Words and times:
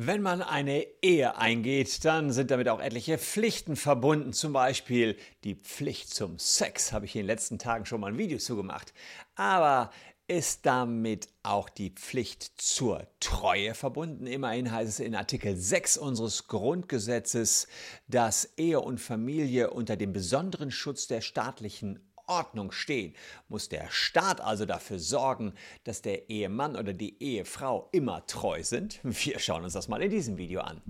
Wenn 0.00 0.22
man 0.22 0.42
eine 0.42 0.86
Ehe 1.02 1.38
eingeht, 1.38 2.04
dann 2.04 2.30
sind 2.30 2.52
damit 2.52 2.68
auch 2.68 2.78
etliche 2.78 3.18
Pflichten 3.18 3.74
verbunden. 3.74 4.32
Zum 4.32 4.52
Beispiel 4.52 5.16
die 5.42 5.56
Pflicht 5.56 6.14
zum 6.14 6.38
Sex, 6.38 6.92
habe 6.92 7.06
ich 7.06 7.16
in 7.16 7.22
den 7.22 7.26
letzten 7.26 7.58
Tagen 7.58 7.84
schon 7.84 8.00
mal 8.00 8.12
ein 8.12 8.16
Video 8.16 8.38
zugemacht. 8.38 8.94
Aber 9.34 9.90
ist 10.28 10.66
damit 10.66 11.26
auch 11.42 11.68
die 11.68 11.90
Pflicht 11.90 12.60
zur 12.60 13.08
Treue 13.18 13.74
verbunden? 13.74 14.28
Immerhin 14.28 14.70
heißt 14.70 14.88
es 14.88 15.00
in 15.00 15.16
Artikel 15.16 15.56
6 15.56 15.96
unseres 15.96 16.46
Grundgesetzes, 16.46 17.66
dass 18.06 18.52
Ehe 18.56 18.80
und 18.80 19.00
Familie 19.00 19.70
unter 19.70 19.96
dem 19.96 20.12
besonderen 20.12 20.70
Schutz 20.70 21.08
der 21.08 21.22
staatlichen 21.22 22.07
Ordnung 22.28 22.72
stehen, 22.72 23.14
muss 23.48 23.68
der 23.68 23.90
Staat 23.90 24.40
also 24.40 24.64
dafür 24.64 24.98
sorgen, 24.98 25.54
dass 25.84 26.02
der 26.02 26.28
Ehemann 26.30 26.76
oder 26.76 26.92
die 26.92 27.22
Ehefrau 27.22 27.88
immer 27.92 28.26
treu 28.26 28.62
sind? 28.62 29.00
Wir 29.02 29.38
schauen 29.38 29.64
uns 29.64 29.72
das 29.72 29.88
mal 29.88 30.02
in 30.02 30.10
diesem 30.10 30.36
Video 30.36 30.60
an. 30.60 30.82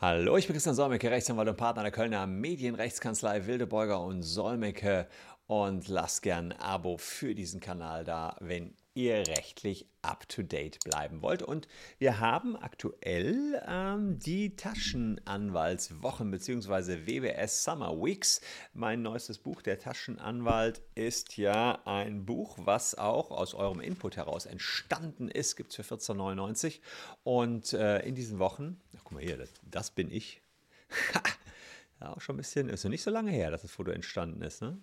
Hallo, 0.00 0.36
ich 0.36 0.46
bin 0.46 0.54
Christian 0.54 0.76
Solmecke, 0.76 1.10
Rechtsanwalt 1.10 1.48
und 1.48 1.56
Partner 1.56 1.82
der 1.82 1.90
Kölner 1.90 2.24
Medienrechtskanzlei 2.28 3.48
Wildebeuger 3.48 4.00
und 4.00 4.22
Solmecke 4.22 5.08
und 5.48 5.88
lasst 5.88 6.22
gern 6.22 6.52
ein 6.52 6.60
Abo 6.60 6.98
für 6.98 7.34
diesen 7.34 7.58
Kanal 7.58 8.04
da, 8.04 8.36
wenn 8.38 8.74
ihr 8.92 9.26
rechtlich 9.28 9.86
up-to-date 10.02 10.78
bleiben 10.84 11.22
wollt. 11.22 11.42
Und 11.42 11.68
wir 11.98 12.20
haben 12.20 12.54
aktuell 12.54 13.62
ähm, 13.66 14.18
die 14.18 14.56
Taschenanwaltswochen 14.56 16.30
bzw. 16.30 17.06
WBS 17.06 17.64
Summer 17.64 17.92
Weeks. 17.92 18.42
Mein 18.74 19.00
neuestes 19.00 19.38
Buch, 19.38 19.62
Der 19.62 19.78
Taschenanwalt, 19.78 20.82
ist 20.94 21.38
ja 21.38 21.80
ein 21.86 22.26
Buch, 22.26 22.58
was 22.60 22.96
auch 22.96 23.30
aus 23.30 23.54
eurem 23.54 23.80
Input 23.80 24.18
heraus 24.18 24.44
entstanden 24.44 25.28
ist. 25.28 25.56
Gibt 25.56 25.70
es 25.70 25.76
für 25.76 25.94
14,99. 25.94 26.80
Und 27.22 27.72
äh, 27.72 28.00
in 28.00 28.14
diesen 28.14 28.38
Wochen, 28.38 28.82
ach, 28.96 29.00
guck 29.04 29.12
mal 29.12 29.22
hier, 29.22 29.38
das, 29.38 29.50
das 29.62 29.90
bin 29.92 30.10
ich. 30.10 30.42
ja, 32.00 32.12
auch 32.12 32.20
schon 32.20 32.34
ein 32.34 32.38
bisschen, 32.38 32.68
ist 32.68 32.84
ja 32.84 32.90
nicht 32.90 33.02
so 33.02 33.10
lange 33.10 33.30
her, 33.30 33.50
dass 33.50 33.62
das 33.62 33.70
Foto 33.70 33.92
entstanden 33.92 34.42
ist. 34.42 34.60
Ne? 34.60 34.78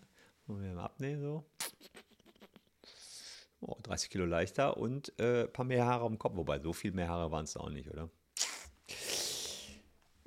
Wollen 0.48 0.76
wir 0.76 0.82
abnehmen 0.82 1.22
so. 1.22 1.44
Oh, 3.62 3.78
30 3.82 4.10
Kilo 4.10 4.26
leichter 4.26 4.78
und 4.78 5.12
ein 5.18 5.26
äh, 5.26 5.48
paar 5.48 5.66
mehr 5.66 5.86
Haare 5.86 6.06
am 6.06 6.20
Kopf. 6.20 6.36
Wobei, 6.36 6.60
so 6.60 6.72
viel 6.72 6.92
mehr 6.92 7.08
Haare 7.08 7.32
waren 7.32 7.46
es 7.46 7.58
auch 7.58 7.70
nicht, 7.70 7.90
oder? 7.90 8.10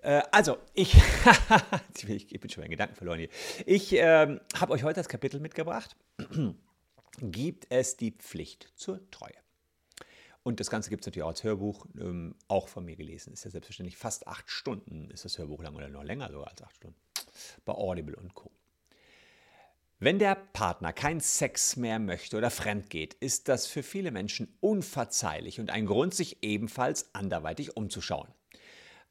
Äh, 0.03 0.23
also, 0.33 0.59
ich, 0.75 0.97
ich 2.09 2.41
bin 2.41 2.51
schon 2.51 2.65
in 2.65 2.71
Gedanken 2.71 2.97
verloren 2.97 3.19
hier. 3.19 3.29
Ich 3.65 3.93
ähm, 3.93 4.41
habe 4.57 4.73
euch 4.73 4.83
heute 4.83 5.01
das 5.01 5.09
Kapitel 5.09 5.39
mitgebracht. 5.39 5.97
gibt 7.21 7.67
es 7.71 7.97
die 7.97 8.13
Pflicht 8.13 8.73
zur 8.75 9.09
Treue? 9.11 9.35
Und 10.43 10.61
das 10.61 10.71
Ganze 10.71 10.89
gibt 10.89 11.03
es 11.03 11.07
natürlich 11.07 11.25
auch 11.25 11.31
als 11.31 11.45
Hörbuch, 11.45 11.87
ähm, 11.99 12.35
auch 12.49 12.69
von 12.69 12.85
mir 12.85 12.97
gelesen. 12.97 13.33
Ist 13.33 13.45
ja 13.45 13.51
selbstverständlich 13.51 13.97
fast 13.97 14.27
acht 14.27 14.51
Stunden 14.51 15.11
ist 15.11 15.25
das 15.25 15.37
Hörbuch 15.39 15.63
lang 15.63 15.77
oder 15.77 15.89
noch 15.89 16.05
länger 16.05 16.31
sogar 16.31 16.49
als 16.49 16.63
acht 16.63 16.75
Stunden. 16.77 16.97
Bei 17.65 17.75
Audible 17.75 18.17
und 18.17 18.35
Co. 18.35 18.51
Wenn 20.01 20.21
der 20.21 20.37
Partner 20.37 20.93
keinen 20.93 21.19
Sex 21.19 21.77
mehr 21.77 21.99
möchte 21.99 22.37
oder 22.37 22.51
fremd 22.51 22.89
geht, 22.89 23.15
ist 23.15 23.49
das 23.49 23.67
für 23.67 23.83
viele 23.83 24.13
Menschen 24.13 24.57
unverzeihlich 24.61 25.59
und 25.59 25.71
ein 25.71 25.87
Grund, 25.87 26.15
sich 26.15 26.45
ebenfalls 26.45 27.13
anderweitig 27.17 27.77
umzuschauen. 27.77 28.29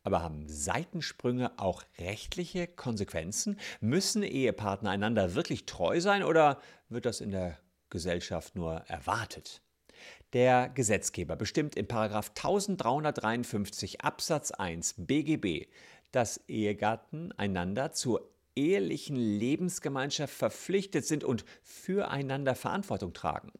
Aber 0.03 0.23
haben 0.23 0.47
Seitensprünge 0.47 1.59
auch 1.59 1.83
rechtliche 1.99 2.67
Konsequenzen? 2.67 3.59
Müssen 3.81 4.23
Ehepartner 4.23 4.89
einander 4.89 5.35
wirklich 5.35 5.65
treu 5.65 5.99
sein 5.99 6.23
oder 6.23 6.61
wird 6.87 7.05
das 7.05 7.19
in 7.19 7.31
der 7.31 7.57
Gesellschaft 7.89 8.55
nur 8.55 8.75
erwartet? 8.87 9.61
Der 10.31 10.69
Gesetzgeber 10.69 11.35
bestimmt 11.35 11.75
in 11.75 11.89
1353 11.89 13.99
Absatz 13.99 14.51
1 14.51 14.95
BGB, 14.99 15.67
dass 16.13 16.47
Ehegatten 16.47 17.33
einander 17.33 17.91
zur 17.91 18.36
ehelichen 18.57 19.15
Lebensgemeinschaft 19.15 20.33
verpflichtet 20.33 21.05
sind 21.05 21.23
und 21.23 21.45
füreinander 21.63 22.55
Verantwortung 22.55 23.13
tragen. 23.13 23.51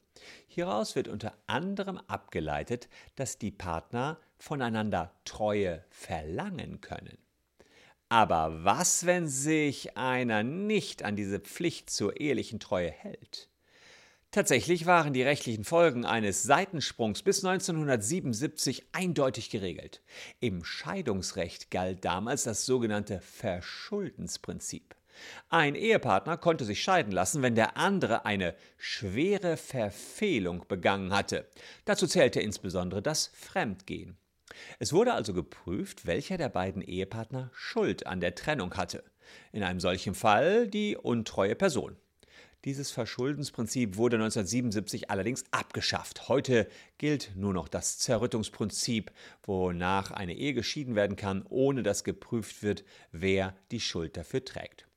Hieraus 0.48 0.96
wird 0.96 1.08
unter 1.08 1.38
anderem 1.46 2.00
abgeleitet, 2.08 2.90
dass 3.16 3.38
die 3.38 3.52
Partner 3.52 4.20
voneinander 4.40 5.14
Treue 5.24 5.86
verlangen 5.90 6.82
können. 6.82 7.18
Aber 8.10 8.64
was, 8.64 9.06
wenn 9.06 9.28
sich 9.28 9.98
einer 9.98 10.42
nicht 10.42 11.04
an 11.04 11.16
diese 11.16 11.40
Pflicht 11.40 11.90
zur 11.90 12.20
ehelichen 12.20 12.60
Treue 12.60 12.90
hält? 12.90 13.50
Tatsächlich 14.32 14.86
waren 14.86 15.14
die 15.14 15.24
rechtlichen 15.24 15.64
Folgen 15.64 16.06
eines 16.06 16.44
Seitensprungs 16.44 17.24
bis 17.24 17.46
1977 17.46 18.90
eindeutig 18.92 19.50
geregelt. 19.50 20.02
Im 20.42 20.66
Scheidungsrecht 20.66 21.72
galt 21.72 22.04
damals 22.04 22.44
das 22.44 22.66
sogenannte 22.66 23.22
Verschuldensprinzip. 23.22 24.96
Ein 25.50 25.76
Ehepartner 25.76 26.38
konnte 26.38 26.66
sich 26.66 26.84
scheiden 26.84 27.12
lassen, 27.12 27.42
wenn 27.42 27.56
der 27.56 27.78
andere 27.78 28.26
eine 28.26 28.54
schwere 28.78 29.58
Verfehlung 29.58 30.66
begangen 30.68 31.14
hatte. 31.14 31.48
Dazu 31.86 32.06
zählte 32.06 32.42
insbesondere 32.42 33.02
das 33.02 33.32
Fremdgehen. 33.34 34.18
Es 34.78 34.94
wurde 34.94 35.14
also 35.14 35.34
geprüft, 35.34 36.06
welcher 36.06 36.38
der 36.38 36.50
beiden 36.50 36.82
Ehepartner 36.82 37.50
Schuld 37.54 38.06
an 38.06 38.20
der 38.20 38.36
Trennung 38.36 38.76
hatte. 38.76 39.04
In 39.52 39.64
einem 39.64 39.80
solchen 39.80 40.16
Fall 40.16 40.68
die 40.68 40.96
untreue 40.98 41.56
Person. 41.56 41.98
Dieses 42.66 42.92
Verschuldensprinzip 42.92 43.98
wurde 43.98 44.18
1977 44.18 45.10
allerdings 45.10 45.46
abgeschafft. 45.52 46.28
Heute 46.28 46.68
gilt 46.98 47.32
nur 47.36 47.54
noch 47.54 47.68
das 47.68 48.00
Zerrüttungsprinzip, 48.00 49.12
wonach 49.44 50.12
eine 50.12 50.36
Ehe 50.36 50.54
geschieden 50.54 50.96
werden 50.96 51.16
kann, 51.16 51.46
ohne 51.50 51.84
dass 51.84 52.04
geprüft 52.04 52.64
wird, 52.64 52.84
wer 53.12 53.56
die 53.72 53.80
Schuld 53.80 54.18
dafür 54.18 54.44
trägt. 54.44 54.88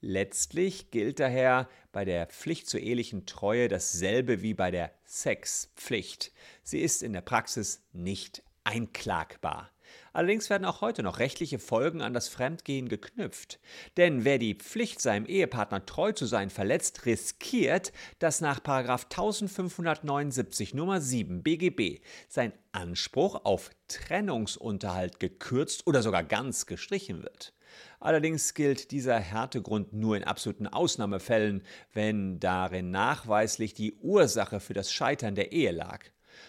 Letztlich 0.00 0.90
gilt 0.90 1.20
daher 1.20 1.68
bei 1.92 2.04
der 2.04 2.26
Pflicht 2.26 2.68
zur 2.68 2.80
ehelichen 2.80 3.26
Treue 3.26 3.68
dasselbe 3.68 4.42
wie 4.42 4.54
bei 4.54 4.70
der 4.70 4.92
Sexpflicht. 5.06 6.32
Sie 6.62 6.80
ist 6.80 7.02
in 7.02 7.12
der 7.12 7.22
Praxis 7.22 7.82
nicht 7.92 8.42
einklagbar. 8.64 9.73
Allerdings 10.12 10.50
werden 10.50 10.64
auch 10.64 10.80
heute 10.80 11.02
noch 11.02 11.18
rechtliche 11.18 11.58
Folgen 11.58 12.00
an 12.00 12.14
das 12.14 12.28
Fremdgehen 12.28 12.88
geknüpft. 12.88 13.58
Denn 13.96 14.24
wer 14.24 14.38
die 14.38 14.54
Pflicht, 14.54 15.00
seinem 15.00 15.26
Ehepartner 15.26 15.86
treu 15.86 16.12
zu 16.12 16.26
sein, 16.26 16.50
verletzt, 16.50 17.06
riskiert, 17.06 17.92
dass 18.18 18.40
nach 18.40 18.58
1579 18.58 20.74
Nummer 20.74 21.00
7 21.00 21.42
BGB 21.42 22.00
sein 22.28 22.52
Anspruch 22.72 23.44
auf 23.44 23.70
Trennungsunterhalt 23.88 25.20
gekürzt 25.20 25.86
oder 25.86 26.02
sogar 26.02 26.24
ganz 26.24 26.66
gestrichen 26.66 27.22
wird. 27.22 27.52
Allerdings 28.00 28.54
gilt 28.54 28.90
dieser 28.90 29.18
Härtegrund 29.18 29.92
nur 29.92 30.16
in 30.16 30.24
absoluten 30.24 30.66
Ausnahmefällen, 30.66 31.62
wenn 31.92 32.38
darin 32.38 32.90
nachweislich 32.90 33.74
die 33.74 33.94
Ursache 33.94 34.60
für 34.60 34.74
das 34.74 34.92
Scheitern 34.92 35.34
der 35.34 35.52
Ehe 35.52 35.72
lag 35.72 36.04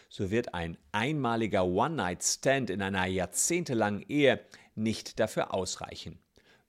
so 0.10 0.32
wird 0.32 0.54
ein 0.54 0.78
einmaliger 0.92 1.66
One-Night-Stand 1.66 2.70
in 2.70 2.82
einer 2.82 3.06
jahrzehntelangen 3.06 4.04
Ehe 4.08 4.40
nicht 4.76 5.20
dafür 5.20 5.54
ausreichen. 5.54 6.20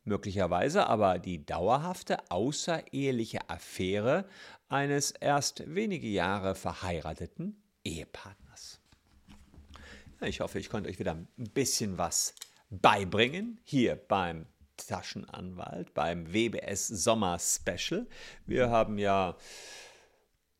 Möglicherweise 0.04 0.86
aber 0.86 1.18
die 1.18 1.44
dauerhafte 1.44 2.30
außereheliche 2.30 3.50
Affäre 3.50 4.26
eines 4.68 5.10
erst 5.10 5.62
wenige 5.74 6.06
Jahre 6.06 6.54
verheirateten 6.54 7.60
Ehepartners. 7.82 8.80
Ich 10.20 10.40
hoffe, 10.40 10.58
ich 10.58 10.70
konnte 10.70 10.88
euch 10.88 10.98
wieder 10.98 11.12
ein 11.12 11.28
bisschen 11.36 11.98
was 11.98 12.34
beibringen 12.70 13.60
hier 13.64 13.96
beim 13.96 14.46
Taschenanwalt, 14.76 15.92
beim 15.94 16.32
WBS 16.32 16.88
Sommer 16.88 17.38
Special. 17.38 18.06
Wir 18.46 18.70
haben 18.70 18.98
ja 18.98 19.36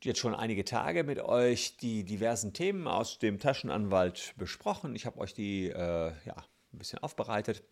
jetzt 0.02 0.18
schon 0.18 0.34
einige 0.34 0.64
Tage 0.64 1.04
mit 1.04 1.20
euch 1.20 1.76
die 1.76 2.04
diversen 2.04 2.52
Themen 2.52 2.86
aus 2.86 3.18
dem 3.18 3.38
Taschenanwalt 3.38 4.34
besprochen. 4.36 4.94
Ich 4.94 5.06
habe 5.06 5.18
euch 5.18 5.34
die 5.34 5.68
äh, 5.68 6.12
ja, 6.24 6.36
ein 6.72 6.78
bisschen 6.78 6.98
aufbereitet. 7.00 7.62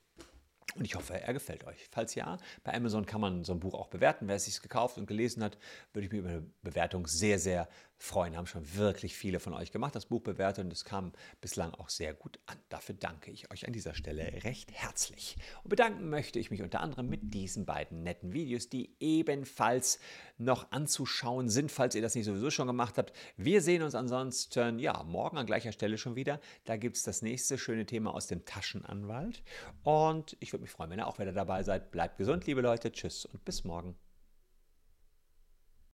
Und 0.76 0.84
ich 0.84 0.96
hoffe, 0.96 1.20
er 1.20 1.32
gefällt 1.32 1.64
euch. 1.64 1.88
Falls 1.92 2.14
ja, 2.14 2.38
bei 2.64 2.74
Amazon 2.74 3.06
kann 3.06 3.20
man 3.20 3.44
so 3.44 3.52
ein 3.52 3.60
Buch 3.60 3.74
auch 3.74 3.88
bewerten. 3.88 4.26
Wer 4.26 4.36
es 4.36 4.46
sich 4.46 4.60
gekauft 4.60 4.98
und 4.98 5.06
gelesen 5.06 5.44
hat, 5.44 5.56
würde 5.92 6.06
ich 6.06 6.12
mich 6.12 6.20
über 6.20 6.30
eine 6.30 6.50
Bewertung 6.62 7.06
sehr, 7.06 7.38
sehr 7.38 7.68
freuen. 8.04 8.36
Haben 8.36 8.46
schon 8.46 8.74
wirklich 8.76 9.16
viele 9.16 9.40
von 9.40 9.54
euch 9.54 9.72
gemacht, 9.72 9.94
das 9.94 10.06
Buch 10.06 10.20
bewertet 10.20 10.64
und 10.64 10.72
es 10.72 10.84
kam 10.84 11.12
bislang 11.40 11.72
auch 11.74 11.88
sehr 11.88 12.14
gut 12.14 12.38
an. 12.46 12.58
Dafür 12.68 12.94
danke 12.94 13.30
ich 13.30 13.50
euch 13.50 13.66
an 13.66 13.72
dieser 13.72 13.94
Stelle 13.94 14.44
recht 14.44 14.70
herzlich. 14.72 15.36
Und 15.62 15.70
bedanken 15.70 16.08
möchte 16.10 16.38
ich 16.38 16.50
mich 16.50 16.62
unter 16.62 16.80
anderem 16.80 17.08
mit 17.08 17.34
diesen 17.34 17.64
beiden 17.64 18.02
netten 18.02 18.32
Videos, 18.32 18.68
die 18.68 18.94
ebenfalls 19.00 19.98
noch 20.36 20.70
anzuschauen 20.70 21.48
sind, 21.48 21.72
falls 21.72 21.94
ihr 21.94 22.02
das 22.02 22.14
nicht 22.14 22.26
sowieso 22.26 22.50
schon 22.50 22.66
gemacht 22.66 22.98
habt. 22.98 23.12
Wir 23.36 23.62
sehen 23.62 23.82
uns 23.82 23.94
ansonsten, 23.94 24.78
ja, 24.78 25.02
morgen 25.04 25.38
an 25.38 25.46
gleicher 25.46 25.72
Stelle 25.72 25.98
schon 25.98 26.16
wieder. 26.16 26.40
Da 26.64 26.76
gibt 26.76 26.96
es 26.96 27.02
das 27.02 27.22
nächste 27.22 27.58
schöne 27.58 27.86
Thema 27.86 28.14
aus 28.14 28.26
dem 28.26 28.44
Taschenanwalt. 28.44 29.42
Und 29.82 30.36
ich 30.40 30.52
würde 30.52 30.62
mich 30.62 30.70
freuen, 30.70 30.90
wenn 30.90 30.98
ihr 30.98 31.06
auch 31.06 31.18
wieder 31.18 31.32
dabei 31.32 31.62
seid. 31.62 31.90
Bleibt 31.90 32.18
gesund, 32.18 32.46
liebe 32.46 32.60
Leute. 32.60 32.92
Tschüss 32.92 33.24
und 33.24 33.44
bis 33.44 33.64
morgen. 33.64 33.96